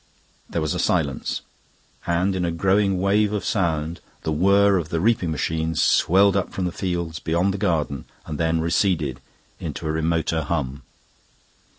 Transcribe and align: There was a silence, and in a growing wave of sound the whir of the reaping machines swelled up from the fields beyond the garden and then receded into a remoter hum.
There 0.49 0.63
was 0.63 0.73
a 0.73 0.79
silence, 0.79 1.41
and 2.07 2.35
in 2.35 2.43
a 2.43 2.49
growing 2.49 2.99
wave 2.99 3.31
of 3.33 3.45
sound 3.45 3.99
the 4.23 4.31
whir 4.31 4.77
of 4.77 4.89
the 4.89 4.99
reaping 4.99 5.29
machines 5.29 5.79
swelled 5.79 6.35
up 6.35 6.51
from 6.51 6.65
the 6.65 6.71
fields 6.71 7.19
beyond 7.19 7.53
the 7.53 7.59
garden 7.59 8.05
and 8.25 8.39
then 8.39 8.61
receded 8.61 9.21
into 9.59 9.85
a 9.85 9.91
remoter 9.91 10.41
hum. 10.41 10.81